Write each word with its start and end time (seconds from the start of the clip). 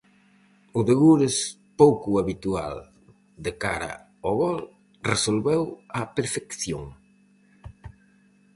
O 0.77 0.79
de 0.87 0.95
Gures, 1.01 1.37
pouco 1.81 2.09
habitual 2.19 2.73
de 3.45 3.51
cara 3.63 3.91
ao 4.25 4.33
gol, 4.41 4.59
resolveu 5.11 5.63
á 5.97 5.99
perfección. 6.17 6.83